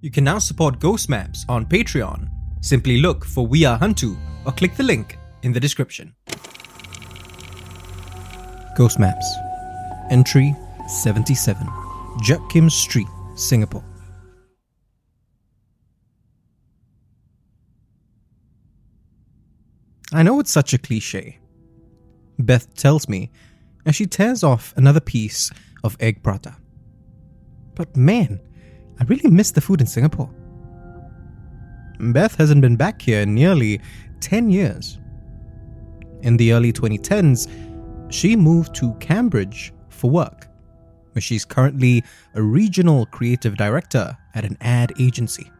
[0.00, 2.28] You can now support Ghost Maps on Patreon.
[2.60, 4.16] Simply look for We Are Hantu
[4.46, 6.14] or click the link in the description.
[8.76, 9.26] Ghost Maps.
[10.08, 10.54] Entry
[10.86, 11.66] 77.
[12.22, 13.82] Jiak Kim Street, Singapore.
[20.12, 21.40] I know it's such a cliche.
[22.38, 23.32] Beth tells me
[23.84, 25.50] as she tears off another piece
[25.82, 26.54] of egg prata.
[27.74, 28.40] But man,
[29.00, 30.30] I really miss the food in Singapore.
[32.00, 33.80] Beth hasn't been back here in nearly
[34.20, 34.98] 10 years.
[36.22, 37.48] In the early 2010s,
[38.12, 40.48] she moved to Cambridge for work,
[41.12, 45.50] where she's currently a regional creative director at an ad agency.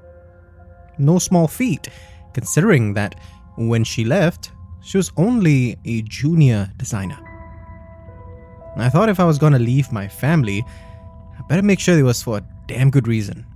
[0.98, 1.88] No small feat,
[2.34, 3.14] considering that
[3.56, 7.18] when she left, she was only a junior designer.
[8.76, 10.64] I thought if I was gonna leave my family,
[11.48, 13.46] better make sure it was for a damn good reason.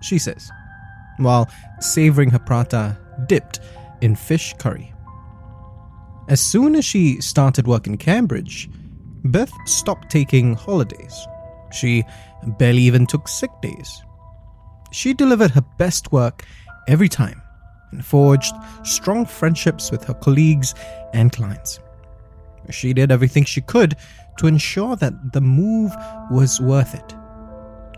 [0.00, 0.50] She says,
[1.18, 1.48] while
[1.80, 3.60] savoring her prata dipped
[4.00, 4.92] in fish curry.
[6.28, 8.68] As soon as she started work in Cambridge,
[9.24, 11.26] Beth stopped taking holidays.
[11.72, 12.04] She
[12.58, 14.02] barely even took sick days.
[14.92, 16.44] She delivered her best work
[16.88, 17.42] every time
[17.92, 20.74] and forged strong friendships with her colleagues
[21.12, 21.80] and clients.
[22.70, 23.96] She did everything she could
[24.38, 25.94] to ensure that the move
[26.30, 27.14] was worth it.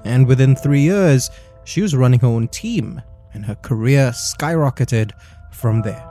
[0.04, 1.30] And within three years,
[1.64, 3.02] she was running her own team,
[3.34, 5.12] and her career skyrocketed
[5.50, 6.04] from there.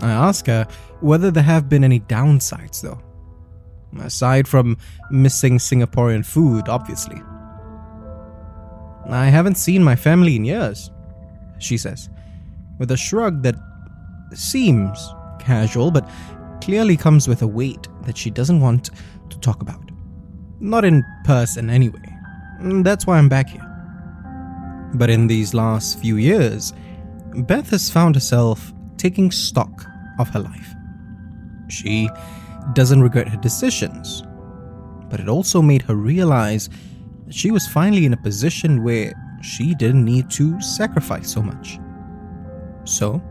[0.00, 0.66] I ask her
[1.00, 3.00] whether there have been any downsides, though.
[4.00, 4.76] Aside from
[5.10, 7.22] missing Singaporean food, obviously.
[9.08, 10.90] I haven't seen my family in years,
[11.58, 12.08] she says,
[12.78, 13.54] with a shrug that
[14.32, 16.08] seems casual but
[16.64, 18.88] clearly comes with a weight that she doesn't want
[19.28, 19.90] to talk about.
[20.60, 22.08] Not in person, anyway.
[22.62, 23.70] Mm, that's why I'm back here.
[24.94, 26.72] But in these last few years,
[27.34, 29.84] Beth has found herself taking stock
[30.18, 30.74] of her life.
[31.68, 32.08] She
[32.72, 34.22] doesn't regret her decisions,
[35.10, 36.70] but it also made her realize
[37.26, 41.78] that she was finally in a position where she didn't need to sacrifice so much.
[42.84, 43.22] So,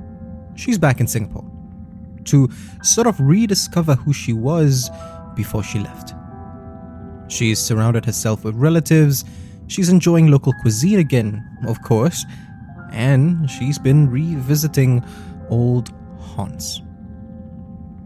[0.53, 1.52] she's back in Singapore
[2.25, 2.49] to
[2.81, 4.89] sort of rediscover who she was
[5.35, 6.13] before she left.
[7.27, 9.25] She's surrounded herself with relatives,
[9.67, 12.25] she's enjoying local cuisine again, of course,
[12.91, 15.03] and she's been revisiting
[15.49, 16.81] old haunts.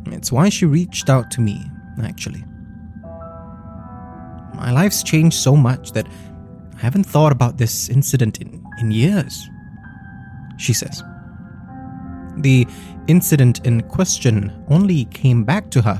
[0.07, 1.65] It's why she reached out to me,
[2.01, 2.43] actually.
[4.55, 6.07] My life's changed so much that
[6.77, 9.49] I haven't thought about this incident in, in years,
[10.57, 11.03] she says.
[12.37, 12.67] The
[13.07, 15.95] incident in question only came back to her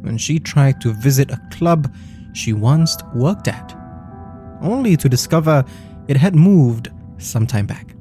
[0.00, 1.92] when she tried to visit a club
[2.32, 3.76] she once worked at,
[4.62, 5.64] only to discover
[6.08, 6.88] it had moved
[7.18, 7.94] some time back.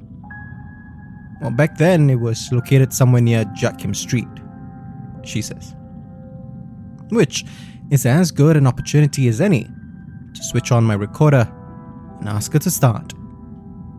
[1.41, 4.27] Well, back then it was located somewhere near Jack Street,
[5.23, 5.75] she says.
[7.09, 7.45] Which
[7.89, 9.63] is as good an opportunity as any
[10.33, 11.51] to switch on my recorder
[12.19, 13.13] and ask her to start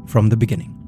[0.06, 0.79] from the beginning.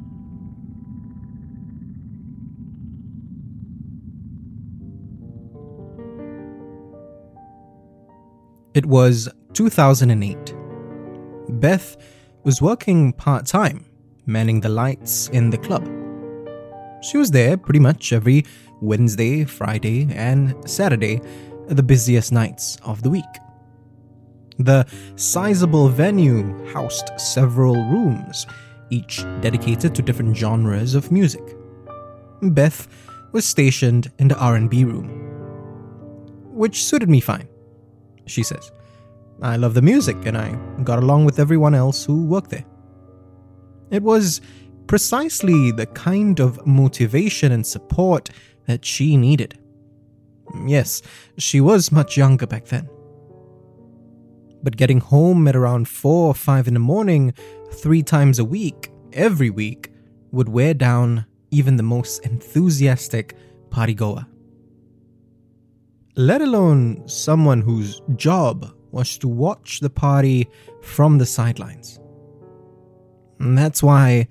[8.74, 10.54] It was 2008.
[11.60, 11.96] Beth
[12.42, 13.84] was working part time,
[14.24, 15.86] manning the lights in the club.
[17.02, 18.46] She was there pretty much every
[18.80, 21.20] Wednesday, Friday, and Saturday,
[21.66, 23.34] the busiest nights of the week.
[24.58, 28.46] The sizable venue housed several rooms,
[28.88, 31.44] each dedicated to different genres of music.
[32.40, 32.88] Beth
[33.32, 35.10] was stationed in the R&B room,
[36.54, 37.48] which suited me fine
[38.26, 38.72] she says.
[39.40, 40.54] I love the music and I
[40.84, 42.64] got along with everyone else who worked there.
[43.90, 44.40] It was
[44.86, 48.30] precisely the kind of motivation and support
[48.66, 49.58] that she needed.
[50.66, 51.02] Yes,
[51.38, 52.88] she was much younger back then.
[54.62, 57.34] But getting home at around 4 or 5 in the morning,
[57.72, 59.90] three times a week, every week,
[60.30, 63.36] would wear down even the most enthusiastic
[63.70, 64.26] partygoer
[66.14, 70.48] let alone someone whose job was to watch the party
[70.82, 71.98] from the sidelines.
[73.38, 74.28] And that's why,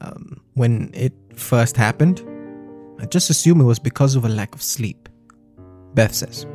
[0.00, 2.26] um, when it first happened,
[3.00, 5.08] I just assumed it was because of a lack of sleep,
[5.94, 6.46] Beth says.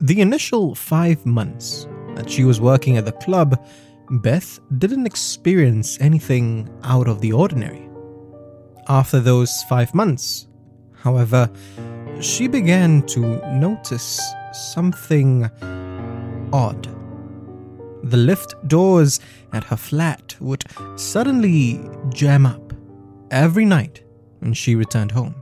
[0.00, 3.64] The initial five months that she was working at the club,
[4.10, 7.88] Beth didn't experience anything out of the ordinary.
[8.88, 10.47] After those five months,
[11.02, 11.50] however,
[12.20, 13.20] she began to
[13.58, 14.20] notice
[14.52, 15.48] something
[16.52, 16.88] odd.
[18.02, 19.20] The lift doors
[19.52, 20.64] at her flat would
[20.96, 21.80] suddenly
[22.10, 22.72] jam up
[23.30, 24.02] every night
[24.40, 25.34] when she returned home.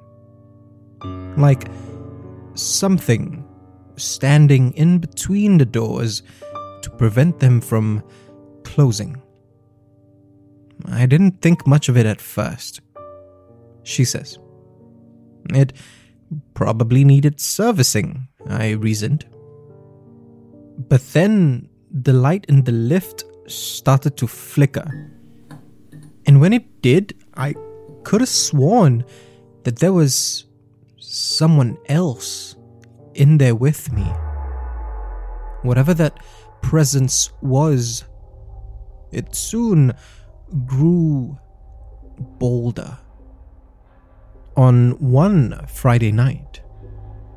[1.37, 1.69] Like
[2.55, 3.47] something
[3.97, 6.23] standing in between the doors
[6.83, 8.03] to prevent them from
[8.65, 9.23] closing.
[10.87, 12.81] I didn't think much of it at first,
[13.83, 14.39] she says.
[15.55, 15.73] It
[16.55, 19.27] probably needed servicing, I reasoned.
[20.89, 24.87] But then the light in the lift started to flicker.
[26.27, 27.55] And when it did, I
[28.03, 29.05] could have sworn
[29.65, 30.47] that there was
[30.99, 32.57] someone else
[33.15, 34.05] in there with me.
[35.63, 36.19] Whatever that
[36.63, 38.05] presence was,
[39.13, 39.93] it soon
[40.67, 41.39] grew
[42.39, 42.99] bolder.
[44.57, 46.61] On one Friday night,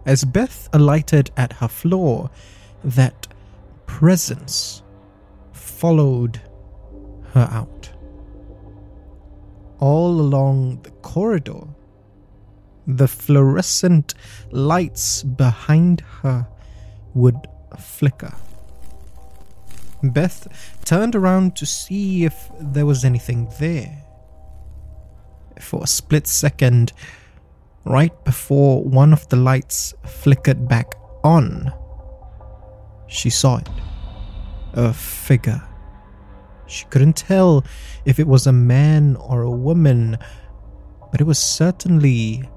[0.06, 2.30] as Beth alighted at her floor,
[2.84, 3.28] that
[3.86, 4.82] presence
[5.52, 6.42] followed
[7.34, 7.90] her out.
[9.80, 11.68] All along the corridor,
[12.88, 14.14] the fluorescent
[14.52, 16.48] lights behind her
[17.14, 18.34] would flicker.
[20.02, 20.48] Beth
[20.86, 24.04] turned around to see if there was anything there.
[25.60, 26.94] For a split second,
[27.86, 31.72] right before one of the lights flickered back on,
[33.08, 33.70] she saw it.
[34.74, 35.62] A figure.
[36.68, 37.66] She couldn't tell
[38.06, 40.18] if it was a man or a woman,
[41.12, 42.48] but it was certainly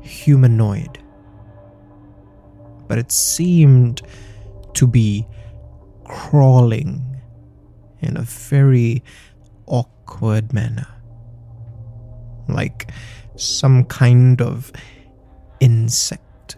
[0.00, 0.98] humanoid.
[2.88, 4.02] But it seemed
[4.74, 5.26] to be
[6.04, 7.20] crawling
[8.00, 9.04] in a very
[9.66, 10.88] awkward manner.
[12.52, 12.90] Like
[13.36, 14.72] some kind of
[15.60, 16.56] insect.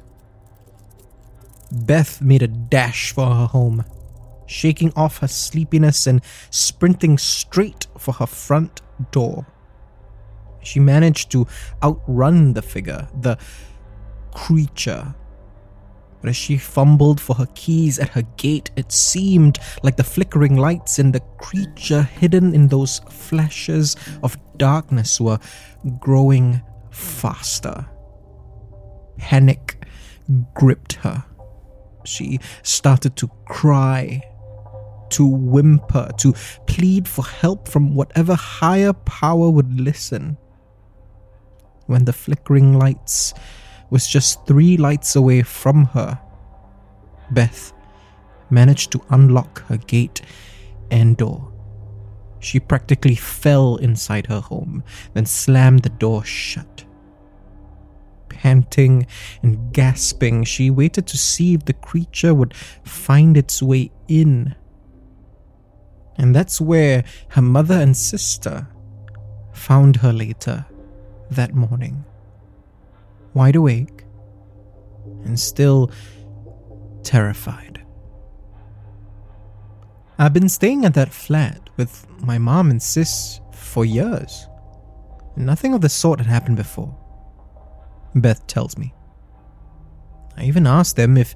[1.70, 3.84] Beth made a dash for her home,
[4.46, 9.46] shaking off her sleepiness and sprinting straight for her front door.
[10.62, 11.46] She managed to
[11.82, 13.38] outrun the figure, the
[14.34, 15.14] creature.
[16.22, 20.56] But as she fumbled for her keys at her gate, it seemed like the flickering
[20.56, 25.40] lights and the creature hidden in those flashes of darkness were
[25.98, 27.84] growing faster.
[29.18, 29.84] Panic
[30.54, 31.24] gripped her.
[32.04, 34.22] She started to cry,
[35.10, 36.32] to whimper, to
[36.68, 40.36] plead for help from whatever higher power would listen
[41.86, 43.34] when the flickering lights
[43.92, 46.18] was just three lights away from her.
[47.30, 47.74] Beth
[48.48, 50.22] managed to unlock her gate
[50.90, 51.52] and door.
[52.40, 56.84] She practically fell inside her home, then slammed the door shut.
[58.30, 59.06] Panting
[59.42, 62.54] and gasping, she waited to see if the creature would
[62.84, 64.54] find its way in.
[66.16, 68.66] And that's where her mother and sister
[69.52, 70.64] found her later
[71.30, 72.06] that morning,
[73.34, 74.04] wide awake
[75.24, 75.90] and still
[77.02, 77.84] terrified.
[80.18, 84.46] I've been staying at that flat with my mom and sis for years.
[85.36, 86.96] Nothing of the sort had happened before.
[88.14, 88.92] Beth tells me.
[90.36, 91.34] I even asked them if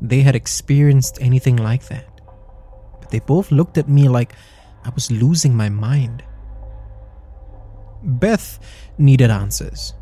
[0.00, 2.20] they had experienced anything like that.
[3.00, 4.34] But they both looked at me like
[4.84, 6.22] I was losing my mind.
[8.02, 8.58] Beth
[8.98, 9.94] needed answers,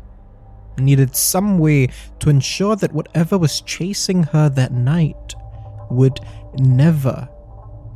[0.77, 1.89] needed some way
[2.19, 5.35] to ensure that whatever was chasing her that night
[5.89, 6.19] would
[6.57, 7.27] never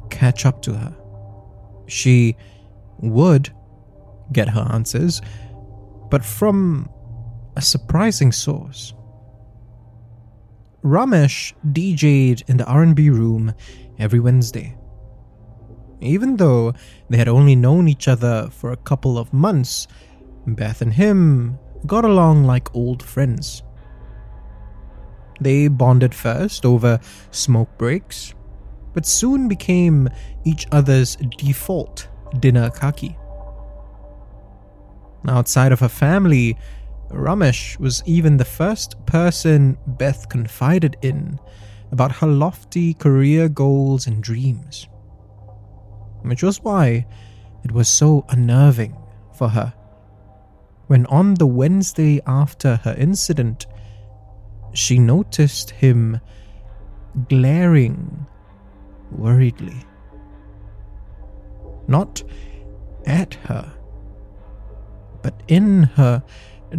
[0.09, 0.95] catch up to her.
[1.88, 2.36] She
[3.00, 3.50] would
[4.31, 5.21] get her answers,
[6.09, 6.89] but from
[7.55, 8.93] a surprising source.
[10.83, 13.53] Ramesh DJ'd in the R&B room
[13.98, 14.77] every Wednesday.
[16.00, 16.74] Even though
[17.09, 19.88] they had only known each other for a couple of months,
[20.48, 23.63] Beth and him got along like old friends.
[25.41, 27.00] They bonded first over
[27.31, 28.33] smoke breaks,
[28.93, 30.09] but soon became
[30.43, 32.07] each other's default
[32.39, 33.17] dinner kaki.
[35.27, 36.57] Outside of her family,
[37.09, 41.39] Ramesh was even the first person Beth confided in
[41.91, 44.88] about her lofty career goals and dreams.
[46.21, 47.07] Which was why
[47.63, 48.95] it was so unnerving
[49.33, 49.74] for her
[50.89, 53.67] when on the Wednesday after her incident,
[54.74, 56.19] she noticed him
[57.27, 58.25] glaring
[59.12, 59.86] worriedly.
[61.88, 62.24] Not
[63.05, 63.72] at her,
[65.22, 66.24] but in her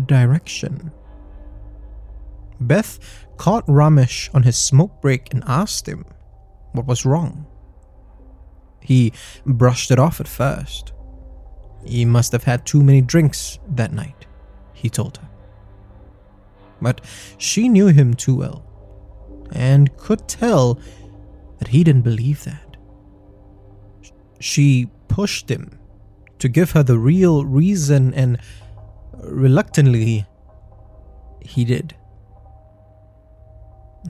[0.07, 0.90] direction.
[2.61, 2.99] Beth
[3.37, 6.05] caught Ramesh on his smoke break and asked him
[6.73, 7.47] what was wrong.
[8.81, 9.12] He
[9.47, 10.95] brushed it off at first,
[11.84, 14.26] he must have had too many drinks that night,
[14.72, 15.28] he told her.
[16.80, 17.02] But
[17.38, 18.64] she knew him too well,
[19.52, 20.80] and could tell
[21.58, 22.76] that he didn't believe that.
[24.38, 25.78] She pushed him
[26.38, 28.38] to give her the real reason, and
[29.22, 30.26] reluctantly,
[31.42, 31.94] he did.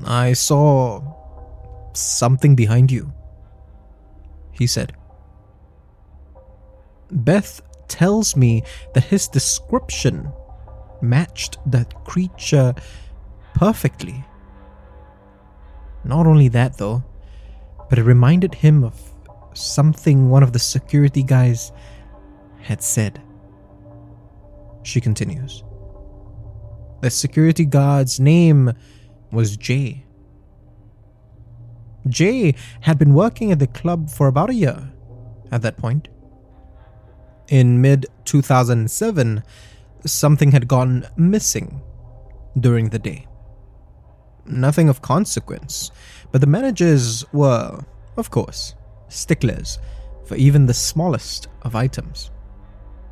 [0.05, 1.03] I saw
[1.93, 3.13] something behind you,
[4.53, 4.93] he said.
[7.11, 8.63] Beth tells me
[8.95, 10.33] that his description
[11.03, 12.75] matched that creature
[13.55, 14.25] perfectly.
[16.05, 17.03] Not only that, though,
[17.89, 18.99] but it reminded him of
[19.55, 21.73] something one of the security guys
[22.63, 23.21] had said.
[24.83, 25.63] She continues.
[27.01, 28.73] The security guard's name
[29.33, 30.05] was Jay.
[32.09, 34.91] Jay had been working at the club for about a year
[35.53, 36.09] at that point.
[37.51, 39.43] In mid 2007,
[40.07, 41.83] something had gone missing
[42.59, 43.27] during the day.
[44.47, 45.91] Nothing of consequence,
[46.31, 47.81] but the managers were,
[48.17, 48.77] of course,
[49.09, 49.81] sticklers
[50.25, 52.31] for even the smallest of items.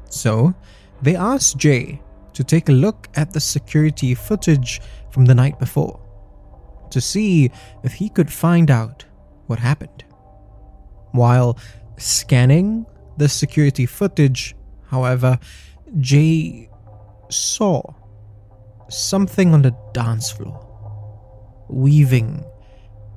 [0.09, 0.55] So,
[1.03, 2.01] they asked Jay
[2.33, 4.81] to take a look at the security footage
[5.11, 6.01] from the night before
[6.91, 7.51] to see
[7.83, 9.05] if he could find out
[9.47, 10.05] what happened.
[11.11, 11.59] While
[11.97, 12.87] scanning
[13.19, 14.55] the security footage,
[14.87, 15.39] however,
[16.01, 16.71] Jay
[17.29, 17.83] saw
[18.89, 20.65] something on the dance floor,
[21.69, 22.45] weaving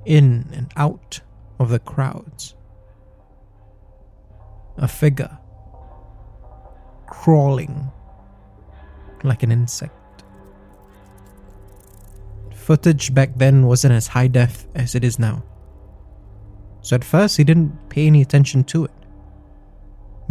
[0.06, 1.22] in and out
[1.60, 2.56] of the crowds.
[4.78, 5.38] A figure
[7.08, 7.92] crawling
[9.24, 9.94] like an insect.
[12.56, 15.44] Footage back then wasn't as high def as it is now.
[16.82, 18.92] So at first he didn't pay any attention to it.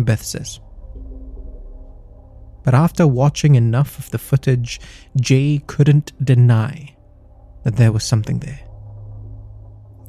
[0.05, 0.61] Beth says.
[2.63, 4.81] But after watching enough of the footage,
[5.21, 6.95] Jay couldn't deny
[7.65, 8.61] that there was something there.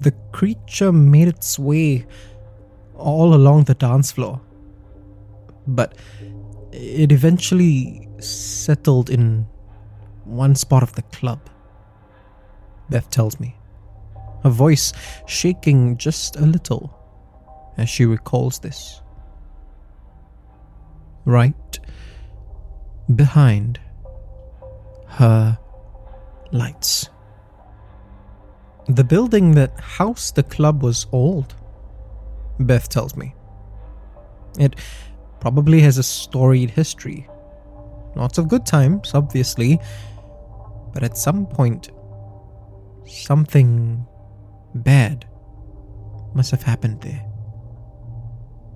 [0.02, 2.06] The creature made its way
[2.96, 4.42] all along the dance floor,
[5.68, 5.96] but
[6.72, 9.48] it eventually settled in
[10.26, 11.50] one spot of the club.
[12.90, 13.56] Beth tells me,
[14.44, 14.92] her voice
[15.28, 16.98] shaking just a little
[17.78, 19.00] as she recalls this
[21.25, 21.80] right
[23.16, 23.80] behind
[25.08, 25.58] her
[26.51, 27.10] lights.
[28.88, 31.56] The building that housed the club was old,
[32.60, 33.36] Beth tells me.
[34.60, 34.75] It
[35.40, 37.28] probably has a storied history.
[38.16, 39.80] Lots of good times, obviously,
[40.94, 41.90] but at some point,
[43.08, 44.06] something
[44.75, 45.25] bad
[46.34, 47.31] must have happened there.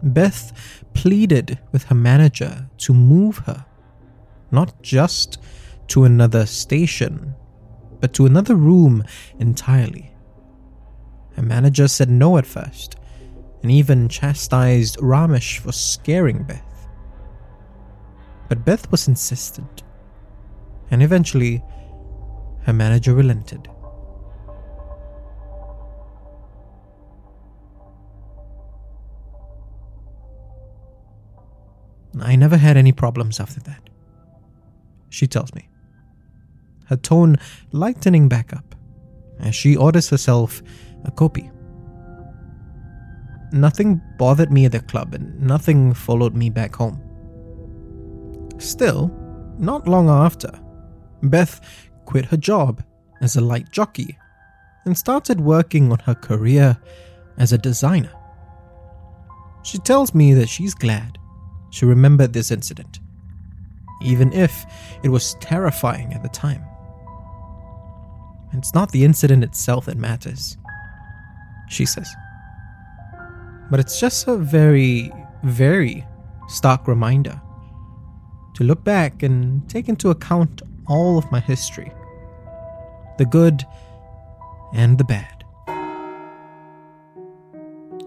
[0.03, 3.65] Beth pleaded with her manager to move her,
[4.51, 5.37] not just
[5.87, 7.35] to another station,
[7.99, 9.03] but to another room
[9.39, 10.11] entirely.
[11.35, 12.95] Her manager said no at first,
[13.61, 16.87] and even chastised Ramesh for scaring Beth.
[18.47, 19.83] But Beth was insistent,
[20.91, 21.63] and eventually
[22.63, 23.67] her manager relented.
[32.21, 33.89] I never had any problems after that.
[35.09, 35.67] She tells me,
[36.87, 37.37] her tone
[37.71, 38.75] lightening back up
[39.39, 40.61] as she orders herself
[41.03, 41.51] a kopi.
[43.51, 47.01] Nothing bothered me at the club and nothing followed me back home.
[48.57, 49.11] Still,
[49.57, 50.51] not long after,
[51.23, 51.61] Beth
[52.05, 52.83] quit her job
[53.21, 54.17] as a light jockey
[54.85, 56.77] and started working on her career
[57.37, 58.11] as a designer.
[59.63, 61.17] She tells me that she's glad
[61.75, 63.01] she remembered this incident,
[64.01, 64.65] even if
[65.03, 66.63] it was terrifying at the time.
[68.53, 70.57] It's not the incident itself that matters,
[71.67, 72.07] she says.
[73.69, 75.11] But it's just a very,
[75.43, 76.07] very
[76.47, 77.41] stark reminder
[78.53, 81.91] to look back and take into account all of my history
[83.17, 83.65] the good
[84.73, 85.43] and the bad.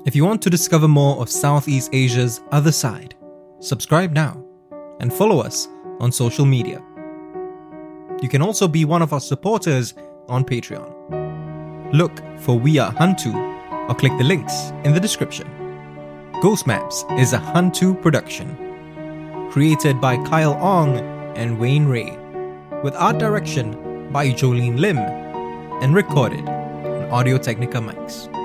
[0.07, 3.15] If you want to discover more of Southeast Asia's other side,
[3.61, 4.43] subscribe now
[5.01, 5.69] and follow us
[6.01, 6.83] on social media.
[8.23, 9.95] You can also be one of our supporters
[10.29, 11.93] on Patreon.
[11.93, 13.35] Look for We Are Hantu
[13.89, 15.49] or click the links in the description.
[16.43, 20.99] Ghost Maps is a Hantu production, created by Kyle Ong
[21.37, 28.38] and Wayne Rée, with art direction by Jolene Lim, and recorded on Audio Technica mics.